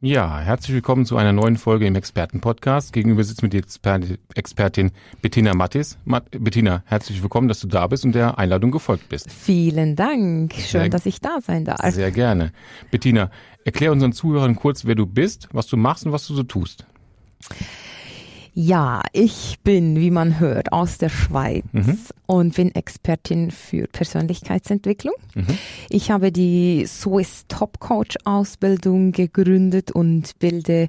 Ja, 0.00 0.38
herzlich 0.38 0.74
willkommen 0.74 1.06
zu 1.06 1.16
einer 1.16 1.32
neuen 1.32 1.56
Folge 1.56 1.84
im 1.84 1.96
Expertenpodcast. 1.96 2.92
Gegenüber 2.92 3.24
sitzt 3.24 3.42
mit 3.42 3.52
die 3.52 3.58
Exper 3.58 3.98
Expertin 4.36 4.92
Bettina 5.22 5.54
Mattis. 5.54 5.98
Mat 6.04 6.24
Bettina, 6.30 6.84
herzlich 6.86 7.20
willkommen, 7.20 7.48
dass 7.48 7.58
du 7.58 7.66
da 7.66 7.84
bist 7.88 8.04
und 8.04 8.14
der 8.14 8.38
Einladung 8.38 8.70
gefolgt 8.70 9.08
bist. 9.08 9.28
Vielen 9.28 9.96
Dank. 9.96 10.54
Schön, 10.54 10.82
sehr, 10.82 10.88
dass 10.88 11.04
ich 11.04 11.20
da 11.20 11.40
sein 11.40 11.64
darf. 11.64 11.80
Sehr 11.92 12.12
gerne. 12.12 12.52
Bettina, 12.92 13.32
erklär 13.64 13.90
unseren 13.90 14.12
Zuhörern 14.12 14.54
kurz, 14.54 14.84
wer 14.84 14.94
du 14.94 15.04
bist, 15.04 15.48
was 15.50 15.66
du 15.66 15.76
machst 15.76 16.06
und 16.06 16.12
was 16.12 16.28
du 16.28 16.34
so 16.34 16.44
tust. 16.44 16.86
Ja, 18.60 19.02
ich 19.12 19.60
bin, 19.62 20.00
wie 20.00 20.10
man 20.10 20.40
hört, 20.40 20.72
aus 20.72 20.98
der 20.98 21.10
Schweiz 21.10 21.62
mhm. 21.70 21.96
und 22.26 22.56
bin 22.56 22.74
Expertin 22.74 23.52
für 23.52 23.86
Persönlichkeitsentwicklung. 23.86 25.14
Mhm. 25.36 25.46
Ich 25.88 26.10
habe 26.10 26.32
die 26.32 26.84
Swiss 26.84 27.44
Top 27.46 27.78
Coach 27.78 28.16
Ausbildung 28.24 29.12
gegründet 29.12 29.92
und 29.92 30.36
bilde 30.40 30.88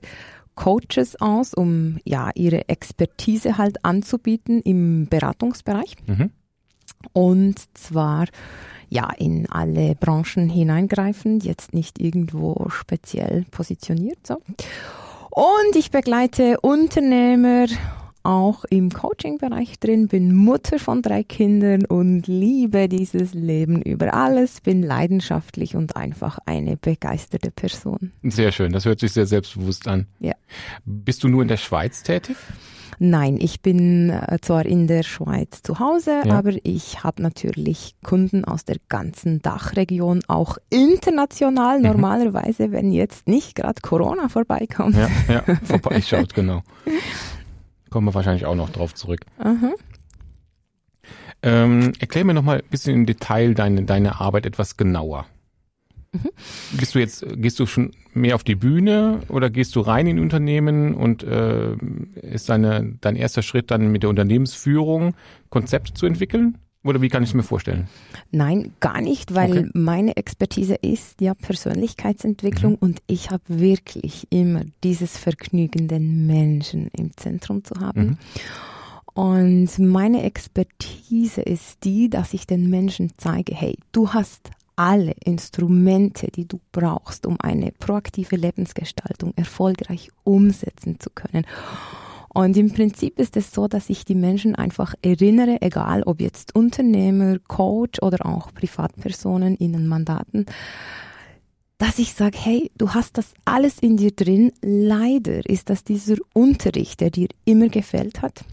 Coaches 0.55 1.21
aus, 1.21 1.53
um 1.53 1.99
ja 2.05 2.31
ihre 2.33 2.67
Expertise 2.69 3.59
halt 3.59 3.85
anzubieten 3.85 4.63
im 4.63 5.05
Beratungsbereich. 5.07 5.95
Mhm. 6.07 6.31
Und 7.13 7.59
zwar 7.77 8.25
ja 8.89 9.11
in 9.15 9.47
alle 9.47 9.93
Branchen 9.93 10.49
hineingreifen, 10.49 11.39
jetzt 11.41 11.75
nicht 11.75 12.01
irgendwo 12.01 12.67
speziell 12.69 13.45
positioniert 13.51 14.25
so. 14.25 14.41
Und 15.31 15.75
ich 15.75 15.91
begleite 15.91 16.59
Unternehmer 16.61 17.67
auch 18.23 18.65
im 18.65 18.89
Coaching-Bereich 18.89 19.79
drin, 19.79 20.07
bin 20.07 20.35
Mutter 20.35 20.79
von 20.79 21.01
drei 21.01 21.23
Kindern 21.23 21.85
und 21.85 22.27
liebe 22.27 22.87
dieses 22.89 23.33
Leben 23.33 23.81
über 23.81 24.13
alles, 24.13 24.61
bin 24.61 24.83
leidenschaftlich 24.83 25.75
und 25.75 25.95
einfach 25.95 26.39
eine 26.45 26.77
begeisterte 26.77 27.51
Person. 27.51 28.11
Sehr 28.23 28.51
schön, 28.51 28.71
das 28.71 28.85
hört 28.85 28.99
sich 28.99 29.11
sehr 29.11 29.25
selbstbewusst 29.25 29.87
an. 29.87 30.07
Ja. 30.19 30.33
Bist 30.85 31.23
du 31.23 31.27
nur 31.27 31.41
in 31.41 31.47
der 31.47 31.57
Schweiz 31.57 32.03
tätig? 32.03 32.35
Nein, 33.01 33.37
ich 33.39 33.61
bin 33.61 34.09
äh, 34.09 34.37
zwar 34.41 34.65
in 34.65 34.85
der 34.87 35.03
Schweiz 35.03 35.61
zu 35.63 35.79
Hause, 35.79 36.21
ja. 36.25 36.37
aber 36.37 36.51
ich 36.63 37.01
habe 37.01 37.23
natürlich 37.23 37.95
Kunden 38.03 38.43
aus 38.43 38.65
der 38.65 38.75
ganzen 38.89 39.41
Dachregion, 39.41 40.21
auch 40.27 40.57
international. 40.69 41.79
Mhm. 41.79 41.85
Normalerweise, 41.85 42.73
wenn 42.73 42.91
jetzt 42.91 43.27
nicht 43.27 43.55
gerade 43.55 43.81
Corona 43.81 44.27
vorbeikommt. 44.27 44.97
Ja, 44.97 45.07
ja 45.29 45.43
vorbeischaut, 45.63 46.33
genau. 46.33 46.61
Kommen 47.89 48.07
wir 48.07 48.13
wahrscheinlich 48.13 48.45
auch 48.45 48.55
noch 48.55 48.69
drauf 48.69 48.93
zurück. 48.93 49.21
Mhm. 49.43 49.73
Ähm, 51.41 51.93
erklär 51.99 52.25
mir 52.25 52.33
nochmal 52.33 52.57
ein 52.57 52.69
bisschen 52.69 52.93
im 52.93 53.05
Detail 53.05 53.53
deine, 53.53 53.83
deine 53.83 54.19
Arbeit 54.19 54.45
etwas 54.45 54.77
genauer. 54.77 55.25
Mhm. 56.11 56.29
Gehst 56.77 56.95
du 56.95 56.99
jetzt, 56.99 57.25
gehst 57.35 57.59
du 57.59 57.65
schon 57.65 57.91
mehr 58.13 58.35
auf 58.35 58.43
die 58.43 58.55
Bühne 58.55 59.21
oder 59.29 59.49
gehst 59.49 59.75
du 59.75 59.81
rein 59.81 60.07
in 60.07 60.19
Unternehmen 60.19 60.93
und 60.95 61.23
äh, 61.23 61.75
ist 62.21 62.49
deine, 62.49 62.97
dein 62.99 63.15
erster 63.15 63.41
Schritt 63.41 63.71
dann 63.71 63.91
mit 63.91 64.03
der 64.03 64.09
Unternehmensführung 64.09 65.15
Konzepte 65.49 65.93
zu 65.93 66.05
entwickeln? 66.05 66.57
Oder 66.83 67.01
wie 67.01 67.09
kann 67.09 67.23
ich 67.23 67.29
es 67.29 67.35
mir 67.35 67.43
vorstellen? 67.43 67.89
Nein, 68.31 68.73
gar 68.79 69.01
nicht, 69.01 69.35
weil 69.35 69.51
okay. 69.51 69.69
meine 69.73 70.15
Expertise 70.15 70.75
ist 70.75 71.19
ja 71.19 71.33
Persönlichkeitsentwicklung 71.33 72.73
mhm. 72.73 72.77
und 72.79 72.99
ich 73.07 73.31
habe 73.31 73.43
wirklich 73.47 74.27
immer 74.29 74.61
dieses 74.83 75.17
Vergnügen, 75.17 75.89
den 75.89 76.25
Menschen 76.25 76.89
im 76.97 77.15
Zentrum 77.17 77.65
zu 77.65 77.75
haben. 77.81 78.01
Mhm. 78.01 78.17
Und 79.13 79.79
meine 79.79 80.23
Expertise 80.23 81.41
ist 81.41 81.83
die, 81.83 82.09
dass 82.09 82.33
ich 82.33 82.47
den 82.47 82.69
Menschen 82.69 83.11
zeige, 83.17 83.53
hey, 83.53 83.77
du 83.91 84.13
hast 84.13 84.49
alle 84.77 85.13
Instrumente, 85.25 86.27
die 86.27 86.47
du 86.47 86.61
brauchst, 86.71 87.25
um 87.25 87.35
eine 87.41 87.73
proaktive 87.73 88.37
Lebensgestaltung 88.37 89.33
erfolgreich 89.35 90.09
umsetzen 90.23 91.01
zu 91.01 91.09
können. 91.09 91.45
Und 92.33 92.55
im 92.57 92.71
Prinzip 92.71 93.19
ist 93.19 93.35
es 93.37 93.51
so, 93.51 93.67
dass 93.67 93.89
ich 93.89 94.05
die 94.05 94.15
Menschen 94.15 94.55
einfach 94.55 94.93
erinnere, 95.01 95.61
egal 95.61 96.03
ob 96.03 96.21
jetzt 96.21 96.55
Unternehmer, 96.55 97.39
Coach 97.47 98.01
oder 98.01 98.25
auch 98.25 98.53
Privatpersonen 98.53 99.55
in 99.55 99.73
den 99.73 99.87
Mandaten, 99.87 100.45
dass 101.79 101.97
ich 101.97 102.13
sage, 102.13 102.37
hey, 102.37 102.71
du 102.77 102.93
hast 102.93 103.17
das 103.17 103.33
alles 103.45 103.79
in 103.79 103.97
dir 103.97 104.11
drin. 104.11 104.51
Leider 104.61 105.49
ist 105.49 105.69
das 105.69 105.83
dieser 105.83 106.17
Unterricht, 106.33 106.99
der 106.99 107.09
dir 107.09 107.29
immer 107.45 107.69
gefällt 107.69 108.21
hat. 108.21 108.43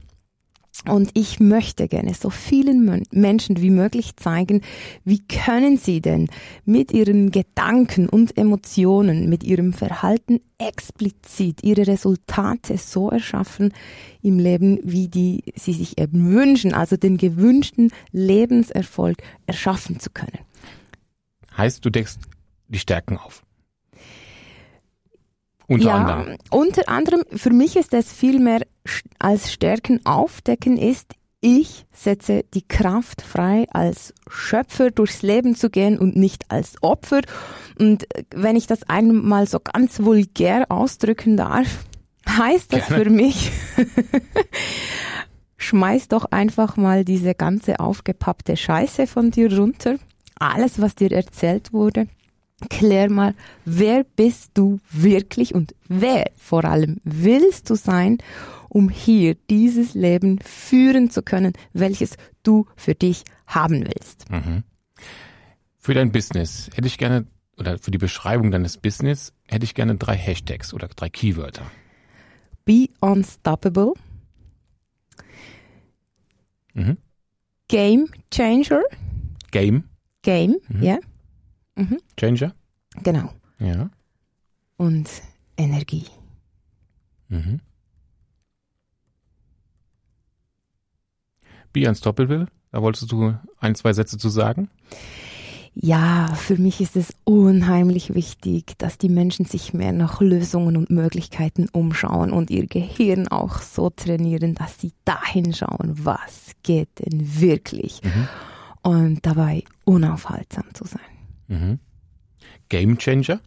Und 0.89 1.11
ich 1.15 1.41
möchte 1.41 1.89
gerne 1.89 2.15
so 2.15 2.31
vielen 2.31 3.05
Menschen 3.11 3.61
wie 3.61 3.71
möglich 3.71 4.17
zeigen, 4.17 4.61
wie 5.05 5.27
können 5.27 5.79
sie 5.79 6.01
denn 6.01 6.29
mit 6.65 6.93
ihren 6.93 7.31
Gedanken 7.31 8.09
und 8.09 8.37
Emotionen, 8.37 9.29
mit 9.29 9.43
ihrem 9.45 9.73
Verhalten 9.73 10.41
explizit 10.59 11.63
ihre 11.63 11.87
Resultate 11.87 12.79
so 12.79 13.11
erschaffen 13.11 13.73
im 14.23 14.39
Leben, 14.39 14.79
wie 14.83 15.09
die 15.09 15.45
sie 15.55 15.73
sich 15.73 15.99
eben 15.99 16.33
wünschen, 16.33 16.75
also 16.75 16.97
den 16.97 17.17
gewünschten 17.17 17.91
Lebenserfolg 18.13 19.19
erschaffen 19.47 20.01
zu 20.01 20.11
können. 20.11 20.39
Heißt, 21.57 21.85
du 21.85 21.91
deckst 21.91 22.21
die 22.69 22.79
Stärken 22.79 23.17
auf. 23.17 23.43
Unter 25.69 25.87
ja, 25.87 25.95
anderem. 25.95 26.39
Unter 26.51 26.89
anderem, 26.89 27.25
für 27.35 27.51
mich 27.51 27.77
ist 27.77 27.93
es 27.93 28.13
viel 28.13 28.39
mehr 28.39 28.61
als 29.19 29.53
Stärken 29.53 30.05
aufdecken 30.05 30.77
ist, 30.77 31.15
ich 31.41 31.87
setze 31.93 32.45
die 32.55 32.67
Kraft 32.67 33.23
frei, 33.23 33.67
als 33.71 34.15
Schöpfer 34.29 34.91
durchs 34.91 35.23
Leben 35.23 35.55
zu 35.55 35.71
gehen 35.71 35.99
und 35.99 36.17
nicht 36.17 36.51
als 36.51 36.83
Opfer. 36.83 37.21
Und 37.79 38.07
wenn 38.35 38.57
ich 38.57 38.67
das 38.67 38.83
einmal 38.85 39.47
so 39.47 39.61
ganz 39.61 40.03
vulgär 40.03 40.67
ausdrücken 40.71 41.37
darf, 41.37 41.85
heißt 42.29 42.73
das 42.73 42.89
Gerne. 42.89 43.05
für 43.05 43.11
mich, 43.11 43.53
schmeiß 45.57 46.09
doch 46.09 46.25
einfach 46.27 46.77
mal 46.77 47.05
diese 47.05 47.35
ganze 47.35 47.81
aufgepappte 47.81 48.57
Scheiße 48.57 49.07
von 49.07 49.31
dir 49.31 49.57
runter. 49.57 49.97
Alles, 50.39 50.81
was 50.81 50.95
dir 50.95 51.13
erzählt 51.13 51.73
wurde, 51.73 52.09
klär 52.71 53.11
mal, 53.11 53.35
wer 53.65 54.05
bist 54.05 54.53
du 54.55 54.79
wirklich 54.91 55.55
und 55.55 55.75
wer 55.89 56.31
vor 56.37 56.65
allem 56.65 56.97
willst 57.05 57.71
du 57.71 57.75
sein, 57.75 58.19
um 58.69 58.89
hier 58.89 59.35
dieses 59.35 59.95
Leben 59.95 60.39
führen 60.41 61.11
zu 61.11 61.23
können, 61.23 61.53
welches 61.73 62.17
du 62.43 62.67
für 62.77 62.95
dich 62.95 63.25
haben 63.47 63.85
willst. 63.87 64.31
Mhm. 64.31 64.63
Für 65.79 65.95
dein 65.95 66.13
Business 66.13 66.71
hätte 66.75 66.89
ich 66.89 66.99
gerne, 66.99 67.27
oder 67.57 67.79
für 67.79 67.91
die 67.91 67.99
Beschreibung 67.99 68.51
deines 68.51 68.79
Business 68.79 69.33
hätte 69.47 69.65
ich 69.65 69.75
gerne 69.75 69.97
drei 69.97 70.17
Hashtags 70.17 70.75
oder 70.75 70.89
drei 70.89 71.09
Keywörter. 71.09 71.71
Be 72.65 72.89
unstoppable. 73.01 73.93
Mhm. 76.75 76.99
Game 77.69 78.09
Changer. 78.33 78.83
Game. 79.51 79.85
Game, 80.23 80.57
mhm. 80.69 80.83
ja. 80.83 80.99
Mhm. 81.77 81.99
Changer? 82.19 82.55
Genau. 83.03 83.31
Ja. 83.59 83.91
Und 84.77 85.09
Energie. 85.57 86.07
Mhm. 87.29 87.61
Be 91.77 91.87
Unstoppable, 91.87 92.47
da 92.73 92.81
wolltest 92.81 93.13
du 93.13 93.35
ein, 93.61 93.75
zwei 93.75 93.93
Sätze 93.93 94.17
zu 94.17 94.31
sagen? 94.31 94.71
Ja, 95.75 96.29
für 96.35 96.57
mich 96.57 96.81
ist 96.81 96.97
es 96.97 97.13
unheimlich 97.25 98.15
wichtig, 98.15 98.79
dass 98.79 98.97
die 98.97 99.11
Menschen 99.11 99.45
sich 99.45 99.75
mehr 99.75 99.93
nach 99.93 100.23
Lösungen 100.23 100.79
und 100.79 100.89
Möglichkeiten 100.89 101.69
umschauen 101.71 102.31
und 102.31 102.51
ihr 102.51 102.67
Gehirn 102.67 103.29
auch 103.29 103.61
so 103.61 103.91
trainieren, 103.91 104.55
dass 104.55 104.81
sie 104.81 104.93
dahin 105.05 105.53
schauen, 105.53 105.93
was 106.03 106.53
geht 106.63 106.89
denn 106.99 107.41
wirklich 107.43 108.01
mhm. 108.03 108.29
und 108.83 109.27
dabei 109.27 109.63
unaufhaltsam 109.85 110.65
zu 110.73 110.87
sein. 110.87 111.01
Mhm. 111.49 111.79
Game 112.71 112.97
Changer? 112.97 113.41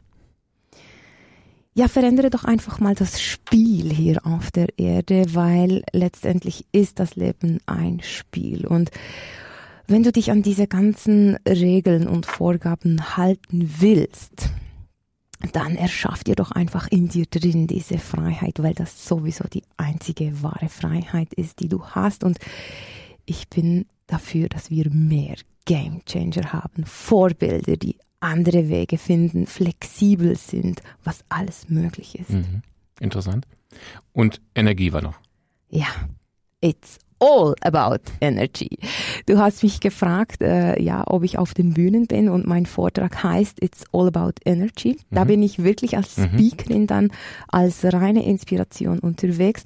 Ja, 1.80 1.88
verändere 1.88 2.30
doch 2.30 2.44
einfach 2.44 2.82
mal 2.82 2.94
das 2.94 3.22
Spiel 3.22 3.90
hier 3.90 4.26
auf 4.26 4.52
der 4.52 4.78
Erde, 4.78 5.34
weil 5.34 5.82
letztendlich 5.94 6.66
ist 6.74 7.00
das 7.00 7.16
Leben 7.16 7.60
ein 7.68 8.02
Spiel. 8.04 8.68
Und 8.68 8.92
wenn 9.88 10.04
du 10.04 10.12
dich 10.12 10.30
an 10.30 10.42
diese 10.42 10.68
ganzen 10.68 11.38
Regeln 11.48 12.10
und 12.10 12.26
Vorgaben 12.26 13.16
halten 13.16 13.76
willst, 13.78 14.50
dann 15.54 15.78
erschafft 15.78 16.28
ihr 16.28 16.36
doch 16.36 16.52
einfach 16.52 16.90
in 16.90 17.08
dir 17.08 17.28
drin 17.28 17.66
diese 17.66 17.98
Freiheit, 17.98 18.62
weil 18.62 18.74
das 18.74 19.08
sowieso 19.08 19.46
die 19.48 19.64
einzige 19.78 20.44
wahre 20.44 20.68
Freiheit 20.68 21.34
ist, 21.34 21.62
die 21.62 21.70
du 21.70 21.86
hast. 21.86 22.26
Und 22.26 22.40
ich 23.24 23.48
bin 23.48 23.86
dafür, 24.06 24.50
dass 24.50 24.70
wir 24.70 24.90
mehr 24.92 25.36
Game 25.64 26.04
Changer 26.04 26.52
haben, 26.52 26.84
Vorbilder, 26.84 27.78
die 27.78 27.96
andere 28.20 28.70
Wege 28.70 28.98
finden, 28.98 29.46
flexibel 29.46 30.36
sind, 30.36 30.82
was 31.04 31.24
alles 31.30 31.70
möglich 31.70 32.20
ist. 32.20 32.32
Mhm. 32.32 32.62
Interessant. 33.00 33.48
Und 34.14 34.42
Energie 34.56 34.92
war 34.92 35.02
noch. 35.02 35.20
Ja, 35.70 35.88
it's 36.62 36.98
all 37.20 37.54
about 37.62 38.00
energy. 38.22 38.78
Du 39.26 39.38
hast 39.38 39.64
mich 39.64 39.80
gefragt, 39.80 40.42
äh, 40.42 40.82
ja, 40.82 41.04
ob 41.06 41.24
ich 41.24 41.38
auf 41.38 41.54
den 41.54 41.74
Bühnen 41.74 42.08
bin 42.08 42.30
und 42.30 42.48
mein 42.48 42.66
Vortrag 42.66 43.24
heißt 43.24 43.62
It's 43.62 43.84
all 43.92 44.08
about 44.08 44.34
energy. 44.46 44.98
Da 45.12 45.24
mhm. 45.24 45.28
bin 45.28 45.44
ich 45.44 45.64
wirklich 45.64 45.98
als 45.98 46.18
mhm. 46.18 46.30
Speakerin 46.34 46.88
dann 46.88 47.12
als 47.48 47.84
reine 47.84 48.26
Inspiration 48.26 49.00
unterwegs. 49.00 49.64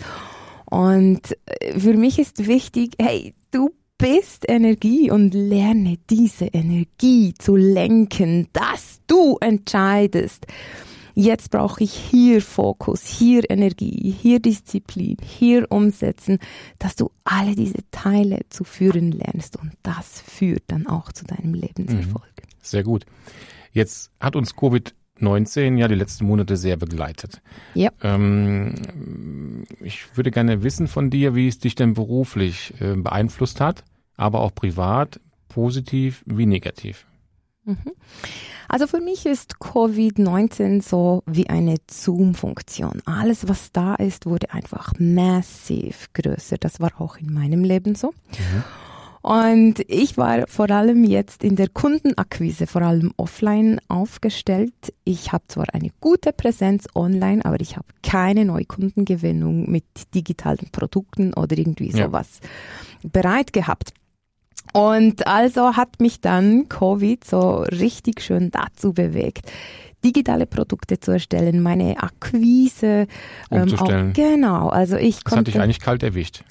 Und 0.66 1.38
äh, 1.46 1.80
für 1.80 1.94
mich 1.94 2.20
ist 2.20 2.48
wichtig, 2.48 2.96
hey, 3.00 3.34
du 3.52 3.72
bist 4.04 4.44
Energie 4.50 5.10
und 5.10 5.34
lerne 5.34 5.98
diese 6.10 6.48
Energie 6.48 7.34
zu 7.40 7.56
lenken, 7.56 8.50
dass 8.52 9.00
du 9.08 9.38
entscheidest 9.40 10.46
Jetzt 11.16 11.52
brauche 11.52 11.84
ich 11.84 11.94
hier 11.94 12.42
Fokus, 12.42 13.06
hier 13.06 13.50
Energie, 13.50 14.14
hier 14.20 14.40
Disziplin, 14.40 15.16
hier 15.22 15.72
umsetzen, 15.72 16.40
dass 16.80 16.96
du 16.96 17.12
alle 17.24 17.56
diese 17.56 17.78
Teile 17.92 18.40
zu 18.50 18.64
führen 18.64 19.12
lernst 19.12 19.56
und 19.58 19.74
das 19.84 20.22
führt 20.22 20.64
dann 20.68 20.88
auch 20.88 21.12
zu 21.12 21.24
deinem 21.24 21.54
Lebenserfolg. 21.54 22.34
Mhm. 22.36 22.58
Sehr 22.64 22.84
gut. 22.84 23.06
Jetzt 23.72 24.12
hat 24.20 24.36
uns 24.36 24.56
Covid 24.56 24.96
19 25.20 25.78
ja 25.78 25.88
die 25.88 25.96
letzten 25.96 26.26
Monate 26.26 26.58
sehr 26.58 26.78
begleitet. 26.78 27.42
Ja. 27.76 27.92
Ähm, 28.02 29.66
ich 29.82 30.18
würde 30.18 30.32
gerne 30.32 30.64
wissen 30.64 30.88
von 30.88 31.12
dir, 31.12 31.36
wie 31.36 31.48
es 31.48 31.60
dich 31.60 31.76
denn 31.76 31.94
beruflich 31.94 32.74
äh, 32.82 32.96
beeinflusst 32.96 33.62
hat, 33.62 33.84
aber 34.15 34.42
auch 34.42 34.54
privat, 34.54 35.19
positiv 35.50 36.24
wie 36.25 36.45
negativ. 36.45 37.06
Mhm. 37.65 37.94
Also 38.68 38.88
für 38.88 39.00
mich 39.00 39.25
ist 39.25 39.57
Covid-19 39.57 40.81
so 40.81 41.24
wie 41.25 41.50
eine 41.50 41.77
Zoom-Funktion. 41.89 43.01
Alles, 43.06 43.48
was 43.48 43.71
da 43.71 43.95
ist, 43.95 44.25
wurde 44.25 44.51
einfach 44.51 44.94
massiv 45.00 46.10
größer. 46.13 46.57
Das 46.57 46.80
war 46.80 47.00
auch 47.00 47.18
in 47.18 47.33
meinem 47.33 47.63
Leben 47.63 47.95
so. 47.95 48.10
Mhm. 48.10 48.63
Und 49.21 49.75
ich 49.88 50.18
war 50.18 50.45
vor 50.48 50.69
allem 50.69 51.06
jetzt 51.06 51.45
in 51.45 51.56
der 51.56 51.69
Kundenakquise, 51.69 52.68
vor 52.68 52.81
allem 52.81 53.13
offline 53.15 53.80
aufgestellt. 53.88 54.74
Ich 55.06 55.31
habe 55.31 55.45
zwar 55.48 55.74
eine 55.74 55.92
gute 56.01 56.33
Präsenz 56.33 56.88
online, 56.94 57.45
aber 57.45 57.62
ich 57.62 57.77
habe 57.77 57.88
keine 58.01 58.44
Neukundengewinnung 58.44 59.71
mit 59.71 59.86
digitalen 60.13 60.69
Produkten 60.74 61.33
oder 61.33 61.57
irgendwie 61.57 61.92
sowas 61.92 62.42
ja. 63.01 63.10
bereit 63.13 63.54
gehabt. 63.54 63.94
Und 64.74 65.28
also 65.28 65.75
hat 65.75 66.00
mich 66.00 66.20
dann 66.20 66.68
Covid 66.68 67.24
so 67.24 67.62
richtig 67.62 68.22
schön 68.22 68.50
dazu 68.52 68.92
bewegt, 68.94 69.52
digitale 70.04 70.46
Produkte 70.46 71.00
zu 71.00 71.12
erstellen, 71.12 71.62
meine 71.62 72.02
Akquise 72.02 73.08
ähm, 73.52 73.74
auch, 73.80 74.14
genau. 74.14 74.70
Also 74.70 74.98
ich 74.98 75.24
konnte. 75.24 75.30
Das 75.30 75.38
hat 75.38 75.48
dich 75.48 75.62
eigentlich 75.62 75.80
kalt 75.80 76.04
erwischt. 76.04 76.44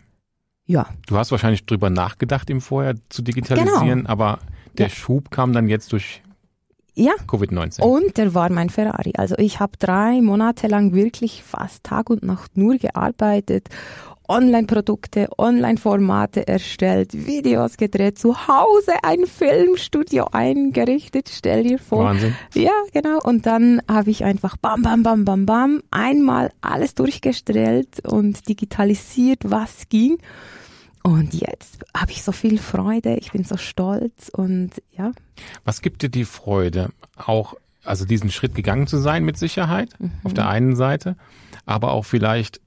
Ja. 0.67 0.87
Du 1.07 1.17
hast 1.17 1.33
wahrscheinlich 1.33 1.67
drüber 1.67 1.91
nachgedacht, 1.91 2.49
im 2.49 2.61
Vorher 2.61 2.95
zu 3.09 3.23
digitalisieren, 3.23 4.01
genau. 4.01 4.11
aber 4.11 4.39
der 4.79 4.87
ja. 4.87 4.95
Schub 4.95 5.31
kam 5.31 5.53
dann 5.53 5.69
jetzt 5.69 5.93
durch 5.93 6.23
ja. 6.95 7.13
Covid-19. 7.27 7.81
Und 7.81 8.17
der 8.17 8.35
war 8.35 8.51
mein 8.53 8.71
Ferrari. 8.71 9.13
Also 9.17 9.35
ich 9.39 9.61
habe 9.61 9.73
drei 9.79 10.21
Monate 10.21 10.69
lang 10.69 10.95
wirklich 10.95 11.43
fast 11.43 11.85
Tag 11.85 12.11
und 12.11 12.23
Nacht 12.23 12.57
nur 12.57 12.77
gearbeitet 12.77 13.69
Online-Produkte, 14.29 15.29
Online-Formate 15.39 16.47
erstellt, 16.47 17.13
Videos 17.27 17.77
gedreht, 17.77 18.19
zu 18.19 18.49
Hause 18.49 18.93
ein 19.03 19.27
Filmstudio 19.27 20.29
eingerichtet, 20.33 21.31
stell 21.33 21.65
dir 21.65 21.79
vor. 21.79 22.05
Wahnsinn. 22.05 22.35
Ja, 22.55 22.73
genau. 22.93 23.19
Und 23.23 23.47
dann 23.47 23.83
habe 23.89 24.11
ich 24.11 24.25
einfach 24.25 24.57
bam, 24.57 24.83
bam, 24.83 25.03
bam, 25.03 25.25
bam, 25.25 25.47
bam, 25.47 25.83
einmal 25.91 26.51
alles 26.61 26.95
durchgestellt 26.95 28.07
und 28.07 28.49
digitalisiert, 28.49 29.41
was 29.45 29.89
ging. 29.89 30.19
Und 31.03 31.35
jetzt 31.35 31.85
habe 31.97 32.13
ich 32.13 32.23
so 32.23 32.31
viel 32.31 32.59
Freude, 32.59 33.17
ich 33.17 33.33
bin 33.33 33.45
so 33.45 33.57
stolz 33.57 34.29
und 34.33 34.71
ja. 34.97 35.11
Was 35.65 35.83
gibt 35.83 36.03
dir 36.03 36.09
die 36.09 36.25
Freude? 36.25 36.91
Auch, 37.17 37.55
also 37.85 38.05
diesen 38.05 38.31
Schritt 38.31 38.55
gegangen 38.55 38.87
zu 38.87 38.99
sein 38.99 39.25
mit 39.25 39.37
Sicherheit, 39.37 39.91
mhm. 39.99 40.13
auf 40.23 40.33
der 40.33 40.49
einen 40.49 40.77
Seite, 40.77 41.17
aber 41.67 41.93
auch 41.93 42.05
vielleicht 42.05 42.61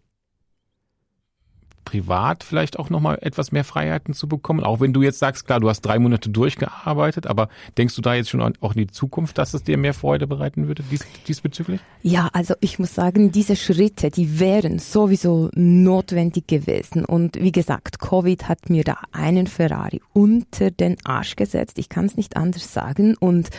privat 1.86 2.44
vielleicht 2.44 2.78
auch 2.80 2.90
nochmal 2.90 3.20
etwas 3.22 3.52
mehr 3.52 3.64
Freiheiten 3.64 4.14
zu 4.14 4.28
bekommen? 4.28 4.64
Auch 4.64 4.80
wenn 4.80 4.94
du 4.94 5.02
jetzt 5.02 5.20
sagst, 5.20 5.46
klar, 5.46 5.60
du 5.60 5.70
hast 5.70 5.82
drei 5.82 6.00
Monate 6.00 6.30
durchgearbeitet, 6.30 7.28
aber 7.28 7.50
denkst 7.78 7.96
du 7.96 8.02
da 8.02 8.16
jetzt 8.16 8.30
schon 8.30 8.42
auch 8.42 8.74
in 8.74 8.80
die 8.80 8.88
Zukunft, 8.88 9.38
dass 9.38 9.54
es 9.54 9.64
dir 9.64 9.78
mehr 9.78 9.94
Freude 9.94 10.28
bereiten 10.28 10.68
würde 10.68 10.84
dies, 10.92 11.06
diesbezüglich? 11.28 11.80
Ja, 12.02 12.30
also 12.34 12.56
ich 12.60 12.80
muss 12.80 12.94
sagen, 12.94 13.32
diese 13.32 13.56
Schritte, 13.56 14.10
die 14.10 14.40
wären 14.40 14.80
sowieso 14.80 15.50
notwendig 15.54 16.48
gewesen. 16.48 17.06
Und 17.06 17.40
wie 17.40 17.52
gesagt, 17.52 18.00
Covid 18.00 18.48
hat 18.48 18.70
mir 18.70 18.84
da 18.84 18.98
einen 19.12 19.48
Ferrari 19.48 20.02
unter 20.14 20.72
den 20.72 20.98
Arsch 21.06 21.36
gesetzt. 21.36 21.80
Ich 21.80 21.90
kann 21.90 22.06
es 22.06 22.18
nicht 22.18 22.36
anders 22.38 22.74
sagen. 22.74 23.16
Und 23.16 23.50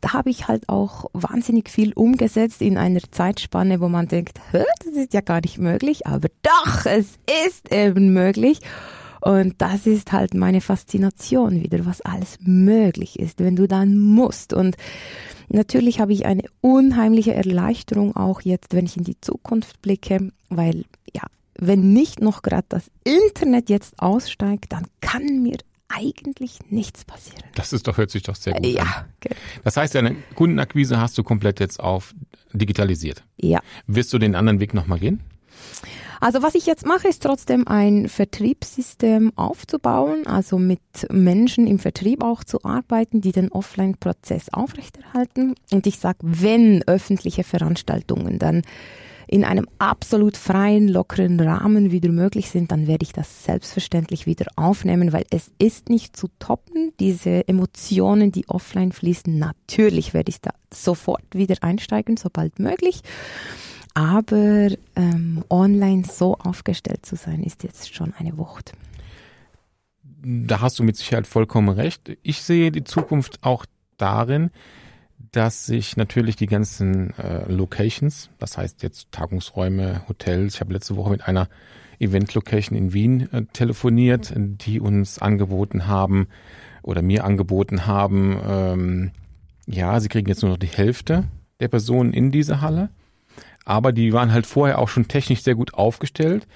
da 0.00 0.12
habe 0.12 0.30
ich 0.30 0.48
halt 0.48 0.68
auch 0.68 1.06
wahnsinnig 1.12 1.70
viel 1.70 1.92
umgesetzt 1.92 2.62
in 2.62 2.76
einer 2.78 3.00
Zeitspanne, 3.10 3.80
wo 3.80 3.88
man 3.88 4.08
denkt, 4.08 4.40
das 4.52 4.94
ist 4.94 5.14
ja 5.14 5.20
gar 5.20 5.40
nicht 5.40 5.58
möglich, 5.58 6.06
aber 6.06 6.28
doch, 6.42 6.86
es 6.86 7.18
ist 7.46 7.68
eben 7.84 8.12
möglich. 8.12 8.60
Und 9.20 9.54
das 9.58 9.86
ist 9.86 10.12
halt 10.12 10.34
meine 10.34 10.60
Faszination 10.60 11.62
wieder, 11.62 11.84
was 11.84 12.00
alles 12.00 12.38
möglich 12.42 13.18
ist, 13.18 13.40
wenn 13.40 13.56
du 13.56 13.66
dann 13.66 13.98
musst. 13.98 14.52
Und 14.52 14.76
natürlich 15.48 16.00
habe 16.00 16.12
ich 16.12 16.26
eine 16.26 16.44
unheimliche 16.60 17.34
Erleichterung 17.34 18.14
auch 18.14 18.40
jetzt, 18.42 18.72
wenn 18.72 18.84
ich 18.84 18.96
in 18.96 19.04
die 19.04 19.20
Zukunft 19.20 19.82
blicke, 19.82 20.30
weil 20.48 20.84
ja, 21.12 21.22
wenn 21.58 21.92
nicht 21.92 22.20
noch 22.20 22.42
gerade 22.42 22.66
das 22.68 22.90
Internet 23.02 23.68
jetzt 23.68 24.00
aussteigt, 24.00 24.72
dann 24.72 24.86
kann 25.00 25.42
mir 25.42 25.56
eigentlich 25.88 26.58
nichts 26.68 27.04
passieren. 27.04 27.42
Das 27.54 27.72
ist 27.72 27.86
doch, 27.86 27.96
hört 27.96 28.10
sich 28.10 28.22
doch 28.22 28.34
sehr 28.34 28.54
gut 28.54 28.66
ja, 28.66 28.82
an. 28.82 29.04
Okay. 29.20 29.34
Das 29.64 29.76
heißt, 29.76 29.94
deine 29.94 30.16
Kundenakquise 30.34 31.00
hast 31.00 31.16
du 31.16 31.22
komplett 31.22 31.60
jetzt 31.60 31.80
auf 31.80 32.14
digitalisiert. 32.52 33.24
Ja. 33.36 33.60
Wirst 33.86 34.12
du 34.12 34.18
den 34.18 34.34
anderen 34.34 34.60
Weg 34.60 34.74
nochmal 34.74 34.98
gehen? 34.98 35.20
Also 36.20 36.42
was 36.42 36.54
ich 36.54 36.66
jetzt 36.66 36.86
mache, 36.86 37.08
ist 37.08 37.22
trotzdem 37.22 37.68
ein 37.68 38.08
Vertriebssystem 38.08 39.32
aufzubauen, 39.36 40.26
also 40.26 40.58
mit 40.58 40.80
Menschen 41.10 41.66
im 41.66 41.78
Vertrieb 41.78 42.24
auch 42.24 42.42
zu 42.42 42.64
arbeiten, 42.64 43.20
die 43.20 43.32
den 43.32 43.52
Offline-Prozess 43.52 44.48
aufrechterhalten. 44.52 45.54
Und 45.70 45.86
ich 45.86 45.98
sage, 45.98 46.18
wenn 46.22 46.82
öffentliche 46.86 47.44
Veranstaltungen 47.44 48.38
dann 48.38 48.62
in 49.28 49.44
einem 49.44 49.66
absolut 49.78 50.36
freien, 50.36 50.88
lockeren 50.88 51.40
Rahmen 51.40 51.90
wieder 51.90 52.10
möglich 52.10 52.50
sind, 52.50 52.70
dann 52.70 52.86
werde 52.86 53.02
ich 53.02 53.12
das 53.12 53.44
selbstverständlich 53.44 54.26
wieder 54.26 54.46
aufnehmen, 54.54 55.12
weil 55.12 55.24
es 55.30 55.50
ist 55.58 55.88
nicht 55.88 56.16
zu 56.16 56.28
toppen, 56.38 56.92
diese 57.00 57.46
Emotionen, 57.48 58.30
die 58.30 58.48
offline 58.48 58.92
fließen. 58.92 59.36
Natürlich 59.36 60.14
werde 60.14 60.30
ich 60.30 60.40
da 60.40 60.50
sofort 60.72 61.24
wieder 61.32 61.56
einsteigen, 61.60 62.16
sobald 62.16 62.60
möglich. 62.60 63.02
Aber 63.96 64.68
ähm, 64.94 65.42
online 65.48 66.04
so 66.04 66.36
aufgestellt 66.36 67.06
zu 67.06 67.16
sein, 67.16 67.42
ist 67.42 67.62
jetzt 67.64 67.94
schon 67.94 68.12
eine 68.18 68.36
Wucht. 68.36 68.74
Da 70.22 70.60
hast 70.60 70.78
du 70.78 70.82
mit 70.82 70.98
Sicherheit 70.98 71.26
vollkommen 71.26 71.70
recht. 71.70 72.18
Ich 72.22 72.42
sehe 72.42 72.70
die 72.70 72.84
Zukunft 72.84 73.38
auch 73.40 73.64
darin, 73.96 74.50
dass 75.32 75.64
sich 75.64 75.96
natürlich 75.96 76.36
die 76.36 76.46
ganzen 76.46 77.16
äh, 77.18 77.50
Locations, 77.50 78.28
das 78.38 78.58
heißt 78.58 78.82
jetzt 78.82 79.12
Tagungsräume, 79.12 80.02
Hotels, 80.10 80.56
ich 80.56 80.60
habe 80.60 80.74
letzte 80.74 80.96
Woche 80.96 81.12
mit 81.12 81.26
einer 81.26 81.48
Event-Location 81.98 82.76
in 82.76 82.92
Wien 82.92 83.32
äh, 83.32 83.46
telefoniert, 83.54 84.34
die 84.36 84.78
uns 84.78 85.20
angeboten 85.20 85.86
haben 85.86 86.26
oder 86.82 87.00
mir 87.00 87.24
angeboten 87.24 87.86
haben, 87.86 88.38
ähm, 88.46 89.10
ja, 89.66 89.98
sie 90.00 90.08
kriegen 90.08 90.28
jetzt 90.28 90.42
nur 90.42 90.50
noch 90.50 90.58
die 90.58 90.66
Hälfte 90.66 91.24
der 91.60 91.68
Personen 91.68 92.12
in 92.12 92.30
diese 92.30 92.60
Halle 92.60 92.90
aber 93.66 93.92
die 93.92 94.12
waren 94.14 94.32
halt 94.32 94.46
vorher 94.46 94.78
auch 94.78 94.88
schon 94.88 95.08
technisch 95.08 95.42
sehr 95.42 95.56
gut 95.56 95.74
aufgestellt. 95.74 96.46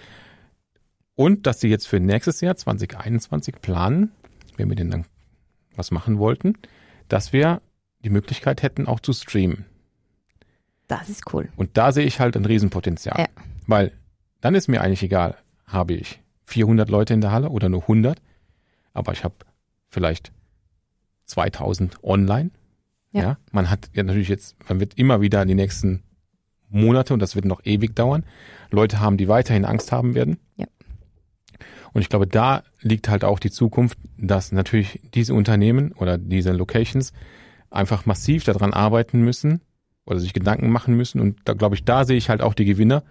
Und 1.16 1.46
dass 1.46 1.60
sie 1.60 1.68
jetzt 1.68 1.86
für 1.86 2.00
nächstes 2.00 2.40
Jahr 2.40 2.56
2021 2.56 3.56
planen, 3.60 4.12
wenn 4.56 4.70
wir 4.70 4.76
denn 4.76 4.90
dann 4.90 5.04
was 5.76 5.90
machen 5.90 6.18
wollten, 6.18 6.54
dass 7.08 7.32
wir 7.34 7.60
die 8.04 8.10
Möglichkeit 8.10 8.62
hätten, 8.62 8.86
auch 8.86 9.00
zu 9.00 9.12
streamen. 9.12 9.66
Das 10.86 11.08
ist 11.08 11.34
cool. 11.34 11.50
Und 11.56 11.76
da 11.76 11.92
sehe 11.92 12.06
ich 12.06 12.20
halt 12.20 12.36
ein 12.36 12.44
Riesenpotenzial. 12.44 13.18
Ja. 13.18 13.28
Weil 13.66 13.92
dann 14.40 14.54
ist 14.54 14.68
mir 14.68 14.80
eigentlich 14.80 15.02
egal, 15.02 15.36
habe 15.66 15.94
ich 15.94 16.20
400 16.46 16.88
Leute 16.88 17.12
in 17.12 17.20
der 17.20 17.32
Halle 17.32 17.50
oder 17.50 17.68
nur 17.68 17.82
100, 17.82 18.22
aber 18.92 19.12
ich 19.12 19.24
habe 19.24 19.34
vielleicht 19.88 20.32
2000 21.26 22.02
online 22.02 22.50
Ja. 23.10 23.22
ja. 23.22 23.38
Man 23.50 23.68
hat 23.68 23.90
ja 23.94 24.04
natürlich 24.04 24.28
jetzt, 24.28 24.56
man 24.68 24.78
wird 24.80 24.94
immer 24.94 25.20
wieder 25.20 25.44
die 25.44 25.54
nächsten 25.54 26.02
Monate, 26.70 27.12
und 27.14 27.20
das 27.20 27.34
wird 27.34 27.44
noch 27.44 27.64
ewig 27.64 27.94
dauern, 27.94 28.24
Leute 28.70 29.00
haben, 29.00 29.16
die 29.16 29.28
weiterhin 29.28 29.64
Angst 29.64 29.92
haben 29.92 30.14
werden. 30.14 30.38
Ja. 30.56 30.66
Und 31.92 32.02
ich 32.02 32.08
glaube, 32.08 32.26
da 32.26 32.62
liegt 32.80 33.08
halt 33.08 33.24
auch 33.24 33.38
die 33.38 33.50
Zukunft, 33.50 33.98
dass 34.16 34.52
natürlich 34.52 35.00
diese 35.14 35.34
Unternehmen 35.34 35.92
oder 35.92 36.18
diese 36.18 36.52
Locations 36.52 37.12
einfach 37.70 38.06
massiv 38.06 38.44
daran 38.44 38.72
arbeiten 38.72 39.22
müssen 39.22 39.60
oder 40.06 40.18
sich 40.18 40.32
Gedanken 40.32 40.70
machen 40.70 40.96
müssen. 40.96 41.20
Und 41.20 41.38
da 41.44 41.52
glaube 41.52 41.74
ich, 41.74 41.84
da 41.84 42.04
sehe 42.04 42.16
ich 42.16 42.28
halt 42.28 42.42
auch 42.42 42.54
die 42.54 42.64
Gewinner 42.64 43.02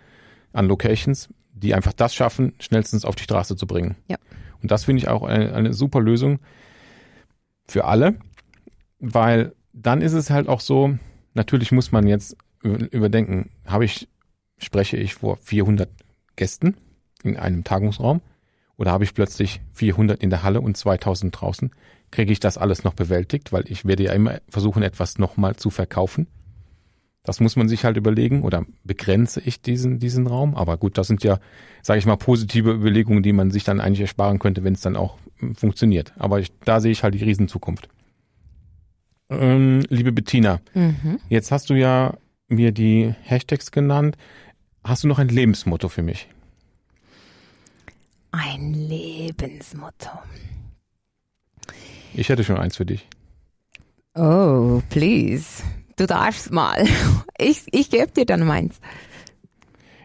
an 0.54 0.68
Locations, 0.68 1.30
die 1.54 1.74
einfach 1.74 1.94
das 1.94 2.16
schaffen, 2.16 2.54
schnellstens 2.60 3.06
auf 3.06 3.16
die 3.16 3.24
Straße 3.24 3.56
zu 3.56 3.68
bringen. 3.68 3.96
Ja. 4.08 4.18
Und 4.62 4.72
das 4.72 4.86
finde 4.86 5.02
ich 5.02 5.08
auch 5.08 5.24
eine, 5.24 5.54
eine 5.54 5.74
super 5.74 6.02
Lösung 6.02 6.40
für 7.68 7.86
alle, 7.86 8.16
weil 9.00 9.54
dann 9.74 10.02
ist 10.02 10.14
es 10.14 10.30
halt 10.30 10.48
auch 10.48 10.60
so, 10.60 10.98
natürlich 11.34 11.72
muss 11.72 11.92
man 11.92 12.08
jetzt 12.08 12.36
überdenken, 12.62 13.50
habe 13.66 13.86
ich, 13.86 14.08
spreche 14.58 14.98
ich 14.98 15.16
vor 15.16 15.38
400 15.38 15.90
Gästen 16.36 16.76
in 17.24 17.38
einem 17.38 17.64
Tagungsraum 17.64 18.22
oder 18.78 18.92
habe 18.92 19.04
ich 19.04 19.14
plötzlich 19.14 19.62
400 19.74 20.22
in 20.22 20.30
der 20.30 20.44
Halle 20.44 20.62
und 20.62 20.78
2000 20.78 21.40
draußen? 21.40 21.72
Kriege 22.12 22.32
ich 22.32 22.40
das 22.40 22.58
alles 22.58 22.84
noch 22.84 22.94
bewältigt? 22.94 23.52
Weil 23.52 23.70
ich 23.70 23.86
werde 23.86 24.04
ja 24.04 24.14
immer 24.14 24.40
versuchen, 24.48 24.84
etwas 24.84 25.18
nochmal 25.18 25.58
zu 25.58 25.70
verkaufen. 25.70 26.28
Das 27.24 27.42
muss 27.42 27.56
man 27.56 27.68
sich 27.68 27.84
halt 27.84 27.98
überlegen 27.98 28.44
oder 28.44 28.66
begrenze 28.84 29.42
ich 29.42 29.62
diesen, 29.62 30.00
diesen 30.00 30.26
Raum? 30.28 30.56
Aber 30.56 30.78
gut, 30.78 30.98
das 30.98 31.08
sind 31.08 31.24
ja, 31.24 31.40
sage 31.82 32.00
ich 32.00 32.06
mal, 32.06 32.16
positive 32.16 32.72
Überlegungen, 32.72 33.22
die 33.22 33.34
man 33.34 33.52
sich 33.52 33.66
dann 33.66 33.82
eigentlich 33.82 34.02
ersparen 34.02 34.40
könnte, 34.40 34.64
wenn 34.64 34.74
es 34.74 34.82
dann 34.82 34.96
auch 34.96 35.18
hm, 35.40 35.56
funktioniert. 35.56 36.14
Aber 36.18 36.40
ich, 36.40 36.52
da 36.62 36.80
sehe 36.80 36.92
ich 36.92 37.04
halt 37.04 37.14
die 37.14 37.24
Riesenzukunft. 37.24 37.90
Ähm, 39.30 39.84
liebe 39.90 40.12
Bettina, 40.12 40.62
mhm. 40.74 41.20
jetzt 41.28 41.52
hast 41.52 41.70
du 41.70 41.76
ja 41.76 42.18
mir 42.50 42.72
die 42.72 43.14
Hashtags 43.24 43.72
genannt. 43.72 44.18
Hast 44.84 45.04
du 45.04 45.08
noch 45.08 45.20
ein 45.20 45.30
Lebensmotto 45.30 45.90
für 45.90 46.02
mich? 46.02 46.28
Ein 48.32 48.74
Lebensmotto. 48.74 50.10
Ich 52.14 52.30
hätte 52.30 52.44
schon 52.44 52.58
eins 52.58 52.78
für 52.78 52.86
dich. 52.86 53.08
Oh, 54.16 54.82
please. 54.90 55.64
Du 55.96 56.06
darfst 56.06 56.52
mal. 56.52 56.86
Ich, 57.42 57.64
ich 57.72 57.90
gebe 57.90 58.12
dir 58.12 58.26
dann 58.26 58.46
meins. 58.46 58.82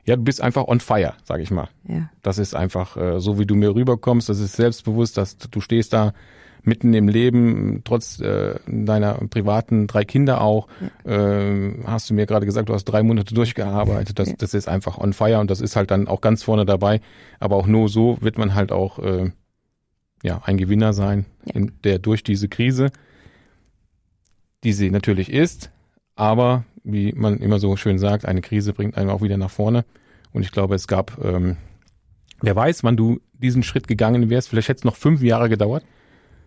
Ja, 0.05 0.15
du 0.15 0.23
bist 0.23 0.41
einfach 0.41 0.69
on 0.69 0.79
fire, 0.79 1.15
sag 1.25 1.41
ich 1.41 1.51
mal. 1.51 1.69
Ja. 1.89 2.09
Das 2.23 2.39
ist 2.39 2.55
einfach 2.55 2.97
äh, 2.97 3.19
so, 3.19 3.41
wie 3.41 3.45
du 3.45 3.57
mir 3.57 3.75
rüberkommst. 3.75 4.29
Das 4.29 4.39
ist 4.39 4.53
selbstbewusst, 4.53 5.17
dass 5.17 5.37
du 5.37 5.61
stehst 5.61 5.93
da 5.93 6.13
mitten 6.67 6.95
im 6.95 7.09
Leben, 7.09 7.83
trotz 7.85 8.21
äh, 8.21 8.55
deiner 8.67 9.15
privaten 9.29 9.87
drei 9.87 10.05
Kinder 10.05 10.41
auch, 10.41 10.69
äh, 11.05 11.73
hast 11.85 12.11
du 12.11 12.15
mir 12.15 12.27
gerade 12.27 12.47
gesagt, 12.47 12.69
du 12.69 12.75
hast 12.75 12.85
drei 12.85 13.03
Monate 13.03 13.35
durchgearbeitet. 13.35 14.19
Das, 14.19 14.35
das 14.37 14.55
ist 14.55 14.69
einfach 14.69 14.99
on 14.99 15.13
fire 15.13 15.41
und 15.41 15.51
das 15.51 15.61
ist 15.61 15.77
halt 15.77 15.91
dann 15.91 16.09
auch 16.09 16.21
ganz 16.21 16.43
vorne 16.43 16.65
dabei. 16.65 17.01
Aber 17.41 17.57
auch 17.57 17.67
nur 17.67 17.89
so 17.89 18.19
wird 18.21 18.39
man 18.39 18.55
halt 18.55 18.73
auch 18.73 18.99
äh, 18.99 19.31
ja 20.23 20.41
ein 20.45 20.57
Gewinner 20.57 20.93
sein, 20.93 21.27
ja. 21.45 21.55
in 21.55 21.73
der 21.85 21.99
durch 21.99 22.23
diese 22.25 22.49
Krise, 22.49 22.91
die 24.65 24.73
sie 24.73 24.91
natürlich 24.91 25.31
ist, 25.31 25.71
aber 26.17 26.65
wie 26.83 27.13
man 27.13 27.39
immer 27.39 27.59
so 27.59 27.77
schön 27.77 27.99
sagt, 27.99 28.25
eine 28.27 28.43
Krise 28.43 28.73
bringt 28.73 28.97
einen 28.97 29.11
auch 29.11 29.23
wieder 29.23 29.37
nach 29.37 29.51
vorne. 29.51 29.85
Und 30.33 30.43
ich 30.43 30.53
glaube, 30.53 30.75
es 30.75 30.87
gab, 30.87 31.23
ähm, 31.25 31.57
wer 32.41 32.57
weiß, 32.57 32.85
wann 32.85 32.97
du 32.97 33.21
diesen 33.33 33.63
Schritt 33.63 33.89
gegangen 33.89 34.31
wärst. 34.31 34.49
Vielleicht 34.49 34.69
hätte 34.69 34.79
es 34.79 34.85
noch 34.85 34.97
fünf 34.97 35.23
Jahre 35.23 35.49
gedauert. 35.49 35.85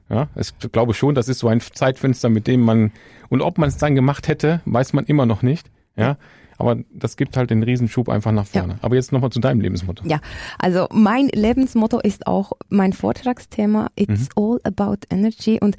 Ja, 0.10 0.28
ich 0.36 0.54
glaube 0.72 0.94
schon, 0.94 1.16
das 1.16 1.28
ist 1.28 1.40
so 1.40 1.48
ein 1.48 1.60
Zeitfenster, 1.60 2.30
mit 2.30 2.48
dem 2.48 2.62
man, 2.62 2.92
und 3.30 3.42
ob 3.42 3.58
man 3.58 3.68
es 3.68 3.78
dann 3.78 3.96
gemacht 3.96 4.28
hätte, 4.28 4.62
weiß 4.66 4.94
man 4.94 5.06
immer 5.06 5.26
noch 5.26 5.42
nicht. 5.42 5.70
Ja, 5.98 6.18
aber 6.58 6.78
das 6.92 7.18
gibt 7.18 7.38
halt 7.38 7.50
den 7.50 7.62
Riesenschub 7.64 8.10
einfach 8.10 8.32
nach 8.32 8.48
vorne. 8.48 8.74
Ja. 8.74 8.80
Aber 8.82 8.96
jetzt 8.96 9.12
nochmal 9.12 9.32
zu 9.32 9.40
deinem 9.40 9.62
Lebensmotto. 9.62 10.04
Ja, 10.08 10.20
also 10.58 10.88
mein 10.92 11.28
Lebensmotto 11.28 12.00
ist 12.00 12.26
auch 12.26 12.54
mein 12.70 12.94
Vortragsthema. 12.94 13.90
It's 13.96 14.30
mhm. 14.36 14.44
all 14.44 14.60
about 14.64 14.98
energy. 15.12 15.60
Und 15.62 15.78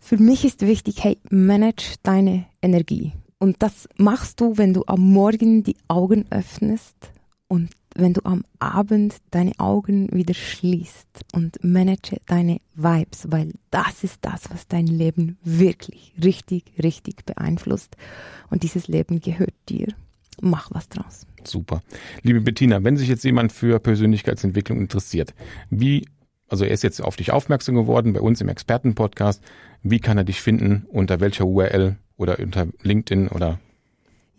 für 0.00 0.18
mich 0.18 0.44
ist 0.44 0.62
wichtig, 0.62 1.02
hey, 1.02 1.18
manage 1.30 1.96
deine 2.02 2.46
Energie. 2.62 3.12
Und 3.38 3.62
das 3.62 3.88
machst 3.96 4.40
du, 4.40 4.58
wenn 4.58 4.74
du 4.74 4.84
am 4.86 5.00
Morgen 5.00 5.62
die 5.62 5.76
Augen 5.86 6.26
öffnest 6.30 6.96
und 7.46 7.70
wenn 7.98 8.14
du 8.14 8.20
am 8.24 8.44
Abend 8.60 9.16
deine 9.32 9.52
Augen 9.58 10.08
wieder 10.12 10.34
schließt 10.34 11.08
und 11.34 11.62
manage 11.64 12.16
deine 12.26 12.60
Vibes, 12.74 13.26
weil 13.30 13.52
das 13.70 14.04
ist 14.04 14.18
das, 14.22 14.50
was 14.50 14.68
dein 14.68 14.86
Leben 14.86 15.36
wirklich 15.42 16.14
richtig, 16.22 16.64
richtig 16.82 17.26
beeinflusst. 17.26 17.96
Und 18.50 18.62
dieses 18.62 18.86
Leben 18.86 19.20
gehört 19.20 19.54
dir. 19.68 19.88
Mach 20.40 20.70
was 20.72 20.88
draus. 20.88 21.26
Super. 21.42 21.82
Liebe 22.22 22.40
Bettina, 22.40 22.84
wenn 22.84 22.96
sich 22.96 23.08
jetzt 23.08 23.24
jemand 23.24 23.50
für 23.50 23.80
Persönlichkeitsentwicklung 23.80 24.78
interessiert, 24.78 25.34
wie, 25.68 26.06
also 26.48 26.64
er 26.64 26.70
ist 26.70 26.84
jetzt 26.84 27.02
auf 27.02 27.16
dich 27.16 27.32
aufmerksam 27.32 27.74
geworden 27.74 28.12
bei 28.12 28.20
uns 28.20 28.40
im 28.40 28.48
Expertenpodcast, 28.48 29.42
wie 29.82 29.98
kann 29.98 30.16
er 30.16 30.24
dich 30.24 30.40
finden, 30.40 30.86
unter 30.88 31.18
welcher 31.18 31.46
URL 31.46 31.96
oder 32.16 32.38
unter 32.38 32.68
LinkedIn 32.82 33.28
oder 33.28 33.58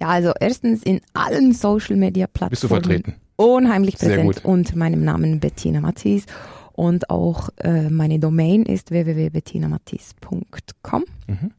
ja, 0.02 0.08
also 0.08 0.32
erstens 0.40 0.82
in 0.82 1.02
allen 1.12 1.52
Social 1.52 1.98
Media 1.98 2.26
Plattformen. 2.26 2.52
Bist 2.52 2.64
du 2.64 2.70
vertreten? 2.70 3.16
Unheimlich 3.40 3.98
präsent 3.98 4.44
unter 4.44 4.76
meinem 4.76 5.04
Namen 5.04 5.40
Bettina 5.40 5.80
Mattis. 5.80 6.26
Und 6.74 7.10
auch 7.10 7.50
äh, 7.58 7.90
meine 7.90 8.20
Domain 8.20 8.64
ist 8.64 8.92
www.bettinamattis.com. 8.92 11.06
Mhm. 11.28 11.52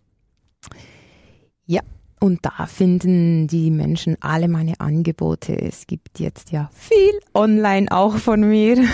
Ja, 1.66 1.80
und 2.20 2.44
da 2.44 2.66
finden 2.66 3.46
die 3.46 3.70
Menschen 3.70 4.16
alle 4.20 4.48
meine 4.48 4.80
Angebote. 4.80 5.60
Es 5.60 5.86
gibt 5.86 6.20
jetzt 6.20 6.52
ja 6.52 6.70
viel 6.72 7.20
online 7.34 7.90
auch 7.90 8.16
von 8.16 8.40
mir. 8.40 8.84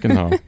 Genau. 0.00 0.30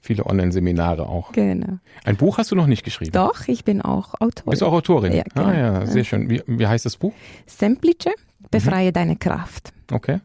Viele 0.00 0.24
Online-Seminare 0.24 1.08
auch. 1.08 1.32
Genau. 1.32 1.78
Ein 2.04 2.16
Buch 2.16 2.38
hast 2.38 2.52
du 2.52 2.54
noch 2.54 2.68
nicht 2.68 2.84
geschrieben? 2.84 3.10
Doch, 3.10 3.48
ich 3.48 3.64
bin 3.64 3.82
auch 3.82 4.14
Autorin. 4.20 4.50
Bist 4.50 4.62
auch 4.62 4.72
Autorin? 4.72 5.12
Ja, 5.12 5.24
genau. 5.24 5.46
Ah 5.46 5.54
ja, 5.54 5.86
sehr 5.86 6.04
schön. 6.04 6.30
Wie, 6.30 6.40
wie 6.46 6.66
heißt 6.66 6.86
das 6.86 6.96
Buch? 6.96 7.12
Semplice, 7.46 8.10
befreie 8.58 8.88
mhm. 8.88 8.94
deine 8.94 9.16
Kraft. 9.16 9.72
Okay. 9.90 10.20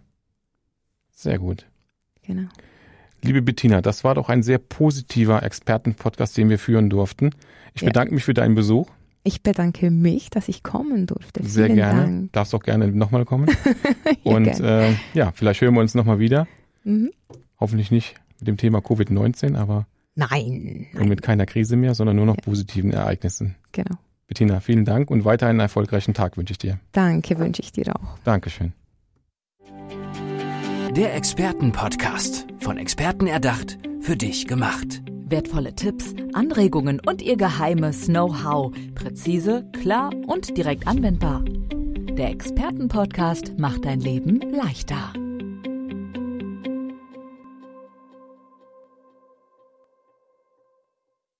Sehr 1.11 1.39
gut. 1.39 1.67
Genau. 2.23 2.49
Liebe 3.23 3.41
Bettina, 3.41 3.81
das 3.81 4.03
war 4.03 4.15
doch 4.15 4.29
ein 4.29 4.41
sehr 4.41 4.57
positiver 4.57 5.43
Expertenpodcast, 5.43 6.35
den 6.37 6.49
wir 6.49 6.57
führen 6.57 6.89
durften. 6.89 7.31
Ich 7.73 7.81
ja. 7.81 7.87
bedanke 7.87 8.13
mich 8.13 8.23
für 8.23 8.33
deinen 8.33 8.55
Besuch. 8.55 8.89
Ich 9.23 9.43
bedanke 9.43 9.91
mich, 9.91 10.31
dass 10.31 10.47
ich 10.47 10.63
kommen 10.63 11.05
durfte. 11.05 11.43
Sehr 11.43 11.65
Vielen 11.67 11.75
gerne. 11.75 12.01
Dank. 12.01 12.33
Darfst 12.33 12.55
auch 12.55 12.63
gerne 12.63 12.87
nochmal 12.87 13.25
kommen. 13.25 13.47
ja, 14.23 14.35
Und 14.35 14.59
äh, 14.59 14.93
ja, 15.13 15.31
vielleicht 15.31 15.61
hören 15.61 15.75
wir 15.75 15.81
uns 15.81 15.93
nochmal 15.93 16.17
wieder. 16.17 16.47
Mhm. 16.83 17.11
Hoffentlich 17.59 17.91
nicht 17.91 18.15
mit 18.39 18.47
dem 18.47 18.57
Thema 18.57 18.79
Covid-19, 18.79 19.55
aber 19.55 19.85
nein, 20.15 20.87
nein. 20.91 21.01
Und 21.01 21.09
mit 21.09 21.21
keiner 21.21 21.45
Krise 21.45 21.75
mehr, 21.75 21.93
sondern 21.93 22.15
nur 22.15 22.25
noch 22.25 22.37
ja. 22.37 22.41
positiven 22.41 22.91
Ereignissen. 22.91 23.55
Genau. 23.71 23.97
Bettina, 24.31 24.61
vielen 24.61 24.85
Dank 24.85 25.11
und 25.11 25.25
weiter 25.25 25.47
einen 25.47 25.59
erfolgreichen 25.59 26.13
Tag 26.13 26.37
wünsche 26.37 26.53
ich 26.53 26.57
dir. 26.57 26.79
Danke, 26.93 27.37
wünsche 27.37 27.61
ich 27.61 27.73
dir 27.73 27.93
auch. 27.93 28.17
Dankeschön. 28.23 28.71
Der 30.95 31.13
Expertenpodcast. 31.15 32.47
Von 32.61 32.77
Experten 32.77 33.27
erdacht, 33.27 33.77
für 33.99 34.15
dich 34.15 34.47
gemacht. 34.47 35.01
Wertvolle 35.25 35.75
Tipps, 35.75 36.15
Anregungen 36.31 37.01
und 37.05 37.21
ihr 37.21 37.35
geheimes 37.35 38.05
Know-how. 38.05 38.73
Präzise, 38.95 39.69
klar 39.81 40.11
und 40.27 40.57
direkt 40.57 40.87
anwendbar. 40.87 41.43
Der 42.17 42.29
Expertenpodcast 42.29 43.59
macht 43.59 43.83
dein 43.83 43.99
Leben 43.99 44.39
leichter. 44.39 45.11